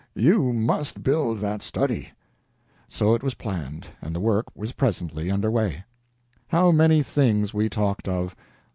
[0.15, 2.09] You must build that study."
[2.89, 5.83] So it was planned, and the work was presently under way.
[6.47, 8.35] How many things we talked of!